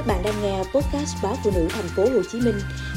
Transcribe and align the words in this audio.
Các 0.00 0.06
bạn 0.06 0.22
đang 0.22 0.42
nghe 0.42 0.58
podcast 0.58 1.16
báo 1.22 1.34
phụ 1.44 1.50
nữ 1.54 1.68
thành 1.70 1.88
phố 1.96 2.02
Hồ 2.02 2.22
Chí 2.32 2.40
Minh 2.40 2.54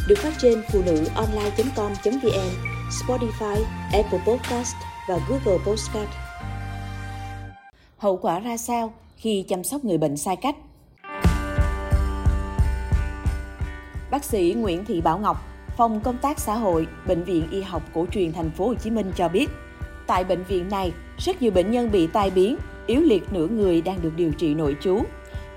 được 0.07 0.15
phát 0.17 0.33
trên 0.41 0.63
phụ 0.71 0.81
nữ 0.85 1.05
online.com.vn, 1.15 2.49
Spotify, 2.89 3.63
Apple 3.93 4.19
Podcast 4.27 4.75
và 5.09 5.19
Google 5.29 5.63
Podcast. 5.65 6.09
Hậu 7.97 8.17
quả 8.17 8.39
ra 8.39 8.57
sao 8.57 8.93
khi 9.17 9.45
chăm 9.49 9.63
sóc 9.63 9.85
người 9.85 9.97
bệnh 9.97 10.17
sai 10.17 10.35
cách? 10.35 10.55
Bác 14.11 14.23
sĩ 14.23 14.55
Nguyễn 14.57 14.85
Thị 14.85 15.01
Bảo 15.01 15.17
Ngọc, 15.17 15.37
Phòng 15.77 16.01
Công 16.01 16.17
tác 16.17 16.39
Xã 16.39 16.55
hội, 16.55 16.87
Bệnh 17.07 17.23
viện 17.23 17.47
Y 17.51 17.61
học 17.61 17.83
Cổ 17.93 18.05
truyền 18.11 18.33
Thành 18.33 18.51
phố 18.51 18.67
Hồ 18.67 18.75
Chí 18.75 18.89
Minh 18.89 19.11
cho 19.15 19.29
biết, 19.29 19.49
tại 20.07 20.23
bệnh 20.23 20.43
viện 20.43 20.69
này, 20.69 20.91
rất 21.17 21.41
nhiều 21.41 21.51
bệnh 21.51 21.71
nhân 21.71 21.91
bị 21.91 22.07
tai 22.07 22.29
biến, 22.29 22.57
yếu 22.87 23.01
liệt 23.01 23.33
nửa 23.33 23.47
người 23.47 23.81
đang 23.81 24.01
được 24.01 24.11
điều 24.15 24.31
trị 24.31 24.53
nội 24.53 24.75
trú. 24.81 24.99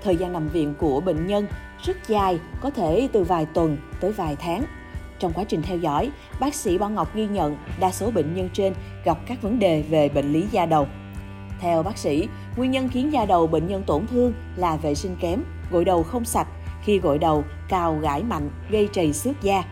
Thời 0.03 0.15
gian 0.15 0.33
nằm 0.33 0.49
viện 0.49 0.73
của 0.79 1.01
bệnh 1.01 1.27
nhân 1.27 1.47
rất 1.83 2.07
dài, 2.07 2.39
có 2.61 2.69
thể 2.69 3.09
từ 3.11 3.23
vài 3.23 3.45
tuần 3.45 3.77
tới 3.99 4.11
vài 4.11 4.35
tháng. 4.35 4.63
Trong 5.19 5.33
quá 5.33 5.43
trình 5.43 5.61
theo 5.61 5.77
dõi, 5.77 6.11
bác 6.39 6.55
sĩ 6.55 6.77
Bảo 6.77 6.89
Ngọc 6.89 7.15
ghi 7.15 7.27
nhận 7.27 7.57
đa 7.79 7.91
số 7.91 8.11
bệnh 8.11 8.35
nhân 8.35 8.49
trên 8.53 8.73
gặp 9.05 9.17
các 9.27 9.41
vấn 9.41 9.59
đề 9.59 9.81
về 9.81 10.09
bệnh 10.09 10.33
lý 10.33 10.45
da 10.51 10.65
đầu. 10.65 10.87
Theo 11.59 11.83
bác 11.83 11.97
sĩ, 11.97 12.27
nguyên 12.57 12.71
nhân 12.71 12.89
khiến 12.89 13.13
da 13.13 13.25
đầu 13.25 13.47
bệnh 13.47 13.67
nhân 13.67 13.83
tổn 13.83 14.07
thương 14.07 14.33
là 14.55 14.75
vệ 14.75 14.95
sinh 14.95 15.15
kém, 15.19 15.43
gội 15.71 15.85
đầu 15.85 16.03
không 16.03 16.25
sạch, 16.25 16.47
khi 16.83 16.99
gội 16.99 17.17
đầu, 17.17 17.43
cào 17.69 17.97
gãi 18.01 18.23
mạnh 18.23 18.49
gây 18.69 18.89
trầy 18.93 19.13
xước 19.13 19.41
da. 19.41 19.63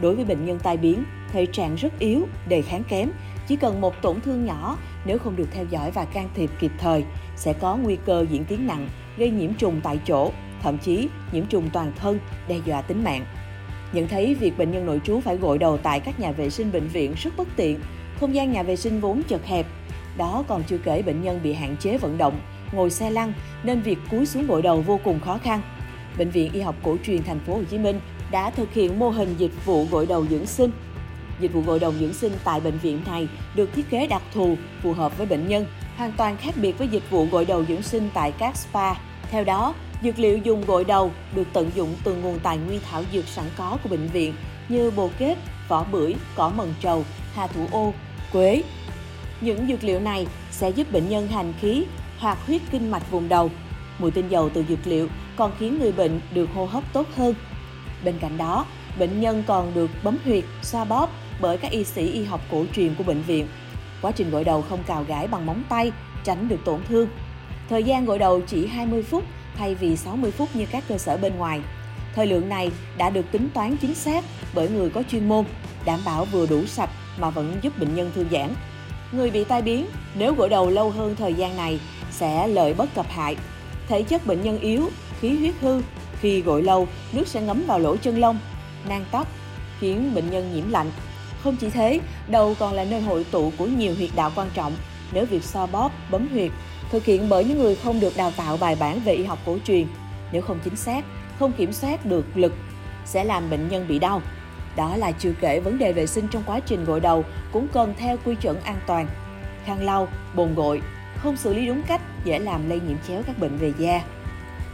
Đối 0.00 0.14
với 0.14 0.24
bệnh 0.24 0.46
nhân 0.46 0.58
tai 0.62 0.76
biến, 0.76 1.04
thể 1.32 1.46
trạng 1.46 1.74
rất 1.74 1.98
yếu, 1.98 2.26
đề 2.48 2.62
kháng 2.62 2.82
kém, 2.88 3.10
chỉ 3.48 3.56
cần 3.56 3.80
một 3.80 4.02
tổn 4.02 4.20
thương 4.20 4.44
nhỏ 4.44 4.78
nếu 5.04 5.18
không 5.18 5.36
được 5.36 5.48
theo 5.52 5.64
dõi 5.70 5.90
và 5.90 6.04
can 6.04 6.28
thiệp 6.34 6.50
kịp 6.58 6.72
thời 6.78 7.04
sẽ 7.36 7.52
có 7.52 7.76
nguy 7.76 7.96
cơ 8.06 8.26
diễn 8.30 8.44
tiến 8.44 8.66
nặng, 8.66 8.88
gây 9.16 9.30
nhiễm 9.30 9.54
trùng 9.54 9.80
tại 9.82 10.00
chỗ, 10.06 10.32
thậm 10.62 10.78
chí 10.78 11.08
nhiễm 11.32 11.46
trùng 11.46 11.70
toàn 11.72 11.92
thân, 11.96 12.18
đe 12.48 12.56
dọa 12.64 12.82
tính 12.82 13.04
mạng. 13.04 13.24
Nhận 13.92 14.08
thấy 14.08 14.34
việc 14.34 14.58
bệnh 14.58 14.70
nhân 14.70 14.86
nội 14.86 15.00
trú 15.04 15.20
phải 15.20 15.36
gội 15.36 15.58
đầu 15.58 15.78
tại 15.78 16.00
các 16.00 16.20
nhà 16.20 16.32
vệ 16.32 16.50
sinh 16.50 16.72
bệnh 16.72 16.88
viện 16.88 17.14
rất 17.16 17.36
bất 17.36 17.48
tiện, 17.56 17.80
không 18.20 18.34
gian 18.34 18.52
nhà 18.52 18.62
vệ 18.62 18.76
sinh 18.76 19.00
vốn 19.00 19.22
chật 19.28 19.44
hẹp. 19.44 19.66
Đó 20.16 20.44
còn 20.48 20.62
chưa 20.62 20.78
kể 20.78 21.02
bệnh 21.02 21.22
nhân 21.22 21.40
bị 21.42 21.52
hạn 21.52 21.76
chế 21.80 21.98
vận 21.98 22.18
động, 22.18 22.40
ngồi 22.72 22.90
xe 22.90 23.10
lăn 23.10 23.32
nên 23.62 23.80
việc 23.80 23.98
cúi 24.10 24.26
xuống 24.26 24.46
gội 24.46 24.62
đầu 24.62 24.82
vô 24.82 25.00
cùng 25.04 25.20
khó 25.20 25.38
khăn. 25.38 25.60
Bệnh 26.18 26.30
viện 26.30 26.52
Y 26.52 26.60
học 26.60 26.74
cổ 26.82 26.96
truyền 27.04 27.22
thành 27.22 27.40
phố 27.40 27.54
Hồ 27.54 27.62
Chí 27.70 27.78
Minh 27.78 28.00
đã 28.30 28.50
thực 28.50 28.72
hiện 28.72 28.98
mô 28.98 29.10
hình 29.10 29.34
dịch 29.38 29.64
vụ 29.64 29.86
gội 29.90 30.06
đầu 30.06 30.26
dưỡng 30.26 30.46
sinh. 30.46 30.70
Dịch 31.40 31.52
vụ 31.52 31.60
gội 31.60 31.78
đầu 31.78 31.92
dưỡng 32.00 32.14
sinh 32.14 32.32
tại 32.44 32.60
bệnh 32.60 32.78
viện 32.78 33.00
này 33.06 33.28
được 33.54 33.70
thiết 33.74 33.90
kế 33.90 34.06
đặc 34.06 34.22
thù, 34.34 34.56
phù 34.82 34.92
hợp 34.92 35.18
với 35.18 35.26
bệnh 35.26 35.48
nhân, 35.48 35.66
hoàn 35.96 36.12
toàn 36.12 36.36
khác 36.36 36.54
biệt 36.56 36.78
với 36.78 36.88
dịch 36.88 37.10
vụ 37.10 37.26
gội 37.30 37.44
đầu 37.44 37.64
dưỡng 37.64 37.82
sinh 37.82 38.08
tại 38.14 38.32
các 38.32 38.56
spa. 38.56 38.94
Theo 39.30 39.44
đó, 39.44 39.74
dược 40.02 40.18
liệu 40.18 40.38
dùng 40.38 40.66
gội 40.66 40.84
đầu 40.84 41.10
được 41.34 41.46
tận 41.52 41.70
dụng 41.74 41.94
từ 42.04 42.14
nguồn 42.14 42.38
tài 42.38 42.58
nguyên 42.58 42.80
thảo 42.90 43.02
dược 43.12 43.24
sẵn 43.28 43.44
có 43.56 43.78
của 43.82 43.88
bệnh 43.88 44.06
viện 44.06 44.34
như 44.68 44.90
bồ 44.90 45.10
kết, 45.18 45.36
vỏ 45.68 45.84
bưởi, 45.92 46.14
cỏ 46.36 46.52
mần 46.56 46.74
trầu, 46.80 47.04
hà 47.34 47.46
thủ 47.46 47.66
ô, 47.72 47.94
quế. 48.32 48.62
Những 49.40 49.66
dược 49.68 49.84
liệu 49.84 50.00
này 50.00 50.26
sẽ 50.50 50.70
giúp 50.70 50.92
bệnh 50.92 51.08
nhân 51.08 51.28
hành 51.28 51.52
khí, 51.60 51.84
hoạt 52.18 52.46
huyết 52.46 52.62
kinh 52.70 52.90
mạch 52.90 53.10
vùng 53.10 53.28
đầu. 53.28 53.50
Mùi 53.98 54.10
tinh 54.10 54.28
dầu 54.28 54.50
từ 54.54 54.64
dược 54.68 54.86
liệu 54.86 55.08
còn 55.36 55.52
khiến 55.58 55.78
người 55.78 55.92
bệnh 55.92 56.20
được 56.34 56.48
hô 56.54 56.66
hấp 56.66 56.92
tốt 56.92 57.06
hơn. 57.16 57.34
Bên 58.04 58.18
cạnh 58.20 58.38
đó, 58.38 58.66
bệnh 58.98 59.20
nhân 59.20 59.42
còn 59.46 59.74
được 59.74 59.90
bấm 60.02 60.18
huyệt, 60.24 60.44
xoa 60.62 60.84
bóp 60.84 61.10
bởi 61.40 61.58
các 61.58 61.72
y 61.72 61.84
sĩ 61.84 62.10
y 62.10 62.24
học 62.24 62.40
cổ 62.50 62.64
truyền 62.74 62.94
của 62.94 63.04
bệnh 63.04 63.22
viện. 63.22 63.46
Quá 64.02 64.12
trình 64.12 64.30
gội 64.30 64.44
đầu 64.44 64.62
không 64.62 64.82
cào 64.86 65.04
gãi 65.08 65.26
bằng 65.26 65.46
móng 65.46 65.62
tay, 65.68 65.92
tránh 66.24 66.48
được 66.48 66.60
tổn 66.64 66.80
thương. 66.88 67.08
Thời 67.68 67.84
gian 67.84 68.04
gội 68.06 68.18
đầu 68.18 68.40
chỉ 68.46 68.66
20 68.66 69.02
phút 69.02 69.24
thay 69.58 69.74
vì 69.74 69.96
60 69.96 70.30
phút 70.30 70.48
như 70.54 70.66
các 70.66 70.84
cơ 70.88 70.98
sở 70.98 71.16
bên 71.16 71.36
ngoài. 71.36 71.60
Thời 72.14 72.26
lượng 72.26 72.48
này 72.48 72.70
đã 72.98 73.10
được 73.10 73.24
tính 73.32 73.48
toán 73.54 73.76
chính 73.76 73.94
xác 73.94 74.24
bởi 74.54 74.68
người 74.68 74.90
có 74.90 75.02
chuyên 75.10 75.28
môn, 75.28 75.44
đảm 75.84 76.00
bảo 76.04 76.24
vừa 76.24 76.46
đủ 76.46 76.66
sạch 76.66 76.90
mà 77.18 77.30
vẫn 77.30 77.58
giúp 77.62 77.78
bệnh 77.78 77.94
nhân 77.94 78.10
thư 78.14 78.26
giãn. 78.30 78.54
Người 79.12 79.30
bị 79.30 79.44
tai 79.44 79.62
biến, 79.62 79.86
nếu 80.14 80.34
gội 80.34 80.48
đầu 80.48 80.70
lâu 80.70 80.90
hơn 80.90 81.16
thời 81.16 81.34
gian 81.34 81.56
này 81.56 81.80
sẽ 82.10 82.48
lợi 82.48 82.74
bất 82.74 82.94
cập 82.94 83.06
hại. 83.08 83.36
Thể 83.88 84.02
chất 84.02 84.26
bệnh 84.26 84.42
nhân 84.42 84.58
yếu, 84.60 84.90
khí 85.20 85.36
huyết 85.36 85.54
hư, 85.60 85.82
khi 86.20 86.42
gội 86.42 86.62
lâu, 86.62 86.88
nước 87.12 87.28
sẽ 87.28 87.42
ngấm 87.42 87.62
vào 87.66 87.78
lỗ 87.78 87.96
chân 87.96 88.18
lông, 88.18 88.38
nang 88.88 89.04
tóc, 89.10 89.28
khiến 89.80 90.14
bệnh 90.14 90.30
nhân 90.30 90.54
nhiễm 90.54 90.70
lạnh. 90.70 90.90
Không 91.42 91.56
chỉ 91.56 91.70
thế, 91.70 92.00
đầu 92.28 92.54
còn 92.58 92.72
là 92.72 92.84
nơi 92.84 93.00
hội 93.00 93.26
tụ 93.30 93.52
của 93.58 93.66
nhiều 93.66 93.94
huyệt 93.94 94.10
đạo 94.16 94.32
quan 94.34 94.48
trọng. 94.54 94.72
Nếu 95.12 95.26
việc 95.26 95.44
so 95.44 95.66
bóp, 95.66 95.90
bấm 96.10 96.28
huyệt 96.28 96.50
thực 96.90 97.04
hiện 97.04 97.28
bởi 97.28 97.44
những 97.44 97.58
người 97.58 97.76
không 97.76 98.00
được 98.00 98.16
đào 98.16 98.30
tạo 98.30 98.56
bài 98.56 98.76
bản 98.80 99.00
về 99.04 99.12
y 99.12 99.24
học 99.24 99.38
cổ 99.46 99.58
truyền, 99.66 99.86
nếu 100.32 100.42
không 100.42 100.58
chính 100.64 100.76
xác, 100.76 101.04
không 101.38 101.52
kiểm 101.52 101.72
soát 101.72 102.06
được 102.06 102.36
lực 102.36 102.52
sẽ 103.04 103.24
làm 103.24 103.50
bệnh 103.50 103.68
nhân 103.68 103.88
bị 103.88 103.98
đau. 103.98 104.22
Đó 104.76 104.96
là 104.96 105.12
chưa 105.12 105.32
kể 105.40 105.60
vấn 105.60 105.78
đề 105.78 105.92
vệ 105.92 106.06
sinh 106.06 106.28
trong 106.28 106.42
quá 106.46 106.60
trình 106.60 106.84
gội 106.84 107.00
đầu 107.00 107.24
cũng 107.52 107.68
cần 107.72 107.94
theo 107.98 108.16
quy 108.24 108.34
chuẩn 108.34 108.60
an 108.60 108.76
toàn. 108.86 109.08
Khăn 109.64 109.84
lau, 109.84 110.08
bồn 110.34 110.54
gội, 110.54 110.82
không 111.16 111.36
xử 111.36 111.54
lý 111.54 111.66
đúng 111.66 111.82
cách 111.82 112.00
dễ 112.24 112.38
làm 112.38 112.68
lây 112.68 112.80
nhiễm 112.80 112.96
chéo 113.08 113.22
các 113.26 113.38
bệnh 113.38 113.56
về 113.56 113.72
da. 113.78 114.00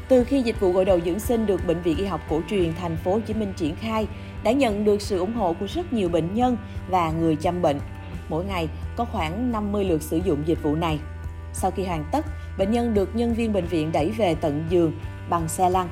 Từ 0.09 0.25
khi 0.25 0.43
dịch 0.43 0.61
vụ 0.61 0.73
gội 0.73 0.85
đầu 0.85 1.01
dưỡng 1.05 1.21
sinh 1.21 1.47
được 1.47 1.67
Bệnh 1.67 1.83
viện 1.83 1.97
Y 1.97 2.05
học 2.05 2.21
cổ 2.29 2.41
truyền 2.51 2.73
thành 2.81 2.97
phố 2.97 3.13
Hồ 3.13 3.21
Chí 3.27 3.35
Minh 3.35 3.53
triển 3.57 3.77
khai, 3.77 4.07
đã 4.45 4.53
nhận 4.53 4.85
được 4.85 5.03
sự 5.03 5.19
ủng 5.19 5.35
hộ 5.35 5.53
của 5.61 5.67
rất 5.75 5.93
nhiều 5.93 6.09
bệnh 6.09 6.35
nhân 6.35 6.57
và 6.89 7.11
người 7.11 7.37
chăm 7.37 7.63
bệnh. 7.63 7.81
Mỗi 8.29 8.45
ngày 8.45 8.69
có 8.97 9.05
khoảng 9.05 9.53
50 9.53 9.85
lượt 9.85 10.03
sử 10.03 10.21
dụng 10.25 10.43
dịch 10.47 10.63
vụ 10.63 10.75
này. 10.75 10.99
Sau 11.53 11.71
khi 11.71 11.85
hoàn 11.85 12.05
tất, 12.13 12.27
bệnh 12.59 12.71
nhân 12.71 12.95
được 12.95 13.17
nhân 13.17 13.35
viên 13.35 13.53
bệnh 13.53 13.67
viện 13.67 13.93
đẩy 13.93 14.11
về 14.11 14.35
tận 14.35 14.65
giường 14.71 14.93
bằng 15.31 15.49
xe 15.49 15.71
lăn. 15.71 15.89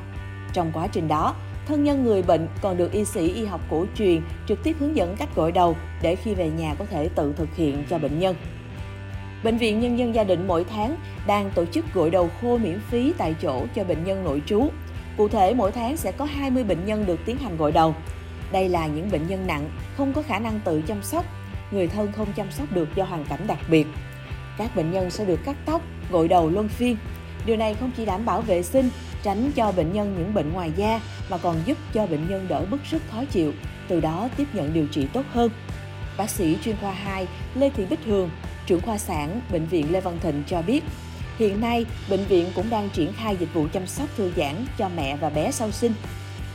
Trong 0.53 0.71
quá 0.73 0.87
trình 0.87 1.09
đó, 1.09 1.35
thân 1.67 1.85
nhân 1.85 2.05
người 2.05 2.23
bệnh 2.23 2.49
còn 2.63 2.77
được 2.77 2.93
y 2.93 3.05
sĩ 3.05 3.33
y 3.33 3.45
học 3.45 3.61
cổ 3.71 3.87
truyền 3.97 4.21
trực 4.49 4.63
tiếp 4.63 4.77
hướng 4.79 4.97
dẫn 4.97 5.17
cách 5.17 5.29
gội 5.37 5.53
đầu 5.53 5.77
để 6.03 6.17
khi 6.17 6.35
về 6.35 6.51
nhà 6.51 6.75
có 6.79 6.85
thể 6.85 7.09
tự 7.09 7.35
thực 7.37 7.57
hiện 7.57 7.85
cho 7.91 7.99
bệnh 7.99 8.19
nhân. 8.19 8.37
Bệnh 9.45 9.59
viện 9.59 9.81
Nhân 9.81 9.99
dân 9.99 10.15
Gia 10.15 10.25
Định 10.25 10.47
mỗi 10.47 10.65
tháng 10.65 10.97
đang 11.27 11.51
tổ 11.55 11.65
chức 11.65 11.95
gội 11.95 12.11
đầu 12.11 12.31
khô 12.41 12.59
miễn 12.59 12.81
phí 12.91 13.13
tại 13.19 13.35
chỗ 13.43 13.67
cho 13.75 13.85
bệnh 13.85 14.05
nhân 14.05 14.25
nội 14.25 14.43
trú. 14.47 14.69
Cụ 15.17 15.29
thể, 15.29 15.55
mỗi 15.55 15.73
tháng 15.73 15.97
sẽ 15.97 16.13
có 16.13 16.25
20 16.25 16.65
bệnh 16.65 16.85
nhân 16.85 17.07
được 17.07 17.21
tiến 17.25 17.37
hành 17.37 17.57
gội 17.57 17.73
đầu. 17.73 17.95
Đây 18.53 18.69
là 18.69 18.87
những 18.87 19.11
bệnh 19.11 19.27
nhân 19.27 19.47
nặng, 19.47 19.71
không 19.97 20.13
có 20.13 20.23
khả 20.23 20.39
năng 20.39 20.61
tự 20.61 20.83
chăm 20.83 21.03
sóc, 21.03 21.25
người 21.71 21.89
thân 21.89 22.13
không 22.13 22.33
chăm 22.37 22.51
sóc 22.51 22.73
được 22.73 22.89
do 22.95 23.05
hoàn 23.05 23.25
cảnh 23.25 23.47
đặc 23.47 23.59
biệt. 23.71 23.87
Các 24.59 24.77
bệnh 24.77 24.91
nhân 24.91 25.11
sẽ 25.11 25.25
được 25.25 25.41
cắt 25.45 25.57
tóc, 25.67 25.83
gội 26.11 26.29
đầu 26.29 26.51
luân 26.51 26.69
phiên. 26.69 26.97
Điều 27.47 27.57
này 27.57 27.75
không 27.75 27.91
chỉ 27.97 28.05
đảm 28.05 28.25
bảo 28.25 28.41
vệ 28.41 28.63
sinh, 28.63 28.91
tránh 29.23 29.51
cho 29.55 29.73
bệnh 29.73 29.93
nhân 29.93 30.15
những 30.19 30.35
bệnh 30.35 30.53
ngoài 30.53 30.73
da 30.77 31.01
mà 31.31 31.39
còn 31.39 31.57
giúp 31.65 31.79
cho 31.95 32.07
bệnh 32.07 32.29
nhân 32.29 32.47
đỡ 32.49 32.65
bức 32.71 32.81
sức 32.87 33.03
khó 33.11 33.25
chịu, 33.31 33.53
từ 33.89 34.01
đó 34.01 34.29
tiếp 34.37 34.47
nhận 34.53 34.73
điều 34.73 34.87
trị 34.87 35.07
tốt 35.13 35.25
hơn. 35.33 35.51
Bác 36.17 36.31
sĩ 36.31 36.57
chuyên 36.65 36.77
khoa 36.81 36.93
2 36.93 37.27
Lê 37.55 37.71
Thị 37.71 37.85
Bích 37.91 38.05
Hường, 38.07 38.31
trưởng 38.67 38.81
khoa 38.81 38.99
sản 38.99 39.41
Bệnh 39.53 39.67
viện 39.67 39.93
Lê 39.93 40.01
Văn 40.01 40.19
Thịnh 40.23 40.43
cho 40.47 40.63
biết, 40.63 40.85
hiện 41.39 41.61
nay 41.61 41.87
bệnh 42.11 42.25
viện 42.25 42.47
cũng 42.55 42.71
đang 42.71 42.91
triển 42.91 43.13
khai 43.13 43.37
dịch 43.37 43.55
vụ 43.55 43.67
chăm 43.73 43.87
sóc 43.87 44.09
thư 44.17 44.33
giãn 44.37 44.67
cho 44.79 44.89
mẹ 44.97 45.17
và 45.17 45.31
bé 45.31 45.51
sau 45.51 45.71
sinh. 45.71 45.93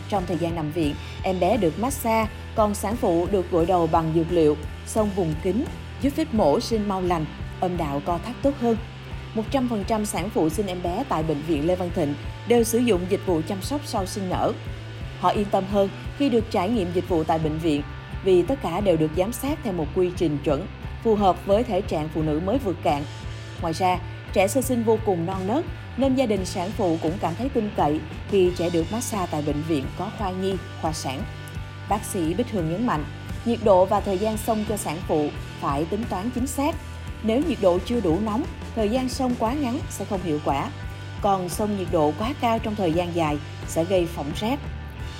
Trong 0.10 0.24
thời 0.28 0.38
gian 0.38 0.56
nằm 0.56 0.72
viện, 0.72 0.96
em 1.24 1.40
bé 1.40 1.58
được 1.58 1.80
massage, 1.80 2.28
còn 2.56 2.76
sản 2.76 2.96
phụ 2.96 3.28
được 3.32 3.52
gội 3.52 3.66
đầu 3.66 3.88
bằng 3.88 4.12
dược 4.16 4.32
liệu, 4.32 4.58
xông 4.86 5.10
vùng 5.16 5.34
kính, 5.44 5.66
giúp 6.02 6.14
vết 6.16 6.34
mổ 6.34 6.60
sinh 6.60 6.88
mau 6.88 7.02
lành, 7.02 7.26
âm 7.60 7.78
đạo 7.78 8.02
co 8.06 8.20
thắt 8.26 8.36
tốt 8.42 8.54
hơn. 8.62 8.78
100% 9.52 10.06
sản 10.06 10.30
phụ 10.30 10.50
sinh 10.50 10.68
em 10.68 10.84
bé 10.84 11.04
tại 11.10 11.24
Bệnh 11.24 11.42
viện 11.42 11.68
Lê 11.68 11.76
Văn 11.76 11.90
Thịnh 11.96 12.14
đều 12.48 12.64
sử 12.64 12.78
dụng 12.78 13.02
dịch 13.10 13.26
vụ 13.26 13.42
chăm 13.48 13.62
sóc 13.62 13.82
sau 13.86 14.06
sinh 14.06 14.30
nở. 14.30 14.52
Họ 15.20 15.30
yên 15.30 15.46
tâm 15.52 15.64
hơn 15.72 15.90
khi 16.18 16.30
được 16.30 16.52
trải 16.52 16.70
nghiệm 16.70 16.94
dịch 16.94 17.10
vụ 17.10 17.24
tại 17.24 17.40
bệnh 17.40 17.58
viện 17.58 17.82
vì 18.24 18.42
tất 18.42 18.60
cả 18.62 18.82
đều 18.82 18.98
được 18.98 19.12
giám 19.18 19.34
sát 19.34 19.60
theo 19.64 19.74
một 19.74 19.88
quy 19.96 20.12
trình 20.18 20.38
chuẩn, 20.44 20.68
phù 21.04 21.16
hợp 21.16 21.46
với 21.46 21.64
thể 21.64 21.82
trạng 21.82 22.10
phụ 22.14 22.22
nữ 22.22 22.42
mới 22.46 22.58
vượt 22.58 22.78
cạn. 22.84 23.04
Ngoài 23.62 23.74
ra, 23.74 23.98
trẻ 24.34 24.48
sơ 24.48 24.62
sinh 24.62 24.84
vô 24.84 24.98
cùng 25.06 25.26
non 25.26 25.48
nớt 25.48 25.66
nên 25.98 26.16
gia 26.16 26.26
đình 26.26 26.46
sản 26.46 26.72
phụ 26.78 26.98
cũng 27.02 27.18
cảm 27.22 27.36
thấy 27.36 27.50
tin 27.50 27.70
cậy 27.76 28.00
khi 28.32 28.52
trẻ 28.58 28.70
được 28.70 28.92
massage 28.92 29.28
tại 29.32 29.42
bệnh 29.42 29.62
viện 29.62 29.86
có 29.98 30.12
khoa 30.18 30.32
nhi, 30.32 30.56
khoa 30.82 30.94
sản. 30.94 31.24
Bác 31.90 32.06
sĩ 32.06 32.34
Bích 32.34 32.52
Hường 32.52 32.72
nhấn 32.72 32.86
mạnh, 32.88 33.06
nhiệt 33.46 33.60
độ 33.64 33.86
và 33.86 34.00
thời 34.00 34.18
gian 34.18 34.38
xông 34.38 34.66
cho 34.70 34.78
sản 34.78 34.98
phụ 35.08 35.30
phải 35.62 35.86
tính 35.86 36.04
toán 36.10 36.30
chính 36.36 36.48
xác. 36.48 36.76
Nếu 37.24 37.42
nhiệt 37.48 37.58
độ 37.62 37.80
chưa 37.86 38.02
đủ 38.02 38.20
nóng, 38.26 38.44
thời 38.76 38.90
gian 38.90 39.10
xông 39.10 39.36
quá 39.40 39.54
ngắn 39.54 39.80
sẽ 39.90 40.06
không 40.06 40.24
hiệu 40.24 40.40
quả. 40.46 40.70
Còn 41.22 41.50
xông 41.50 41.78
nhiệt 41.78 41.88
độ 41.92 42.14
quá 42.20 42.34
cao 42.42 42.60
trong 42.60 42.76
thời 42.76 42.94
gian 42.94 43.16
dài 43.16 43.38
sẽ 43.68 43.84
gây 43.84 44.06
phỏng 44.06 44.32
rét. 44.42 44.60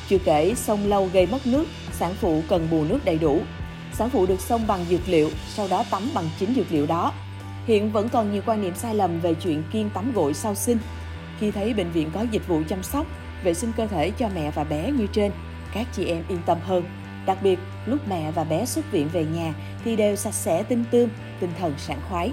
Chưa 0.10 0.18
kể 0.18 0.54
xông 0.56 0.88
lâu 0.88 1.10
gây 1.14 1.26
mất 1.26 1.48
nước, 1.48 1.66
sản 1.92 2.16
phụ 2.22 2.42
cần 2.50 2.68
bù 2.72 2.84
nước 2.84 3.00
đầy 3.06 3.18
đủ. 3.18 3.42
Sản 3.94 4.10
phụ 4.10 4.26
được 4.26 4.42
xông 4.42 4.68
bằng 4.68 4.86
dược 4.90 5.10
liệu, 5.10 5.32
sau 5.56 5.68
đó 5.68 5.84
tắm 5.92 6.10
bằng 6.14 6.30
chính 6.40 6.56
dược 6.56 6.72
liệu 6.72 6.86
đó. 6.86 7.14
Hiện 7.66 7.92
vẫn 7.92 8.10
còn 8.10 8.32
nhiều 8.32 8.42
quan 8.46 8.62
niệm 8.62 8.76
sai 8.76 8.96
lầm 8.96 9.20
về 9.20 9.34
chuyện 9.34 9.64
kiêng 9.72 9.90
tắm 9.90 10.12
gội 10.14 10.34
sau 10.34 10.56
sinh. 10.56 10.78
Khi 11.40 11.52
thấy 11.52 11.74
bệnh 11.74 11.92
viện 11.92 12.10
có 12.14 12.22
dịch 12.32 12.48
vụ 12.48 12.62
chăm 12.70 12.84
sóc, 12.84 13.06
vệ 13.44 13.54
sinh 13.54 13.72
cơ 13.78 13.88
thể 13.88 14.12
cho 14.12 14.30
mẹ 14.36 14.52
và 14.52 14.64
bé 14.64 14.92
như 14.92 15.08
trên, 15.08 15.32
các 15.74 15.88
chị 15.94 16.06
em 16.06 16.24
yên 16.28 16.40
tâm 16.46 16.58
hơn. 16.62 16.84
Đặc 17.26 17.38
biệt, 17.44 17.60
lúc 17.86 18.00
mẹ 18.10 18.32
và 18.32 18.44
bé 18.44 18.66
xuất 18.66 18.92
viện 18.92 19.10
về 19.14 19.26
nhà 19.26 19.54
thì 19.86 19.96
đều 19.96 20.16
sạch 20.16 20.34
sẽ 20.34 20.64
tinh 20.64 20.84
tươm, 20.92 21.10
tinh 21.40 21.50
thần 21.60 21.74
sảng 21.78 22.00
khoái. 22.10 22.32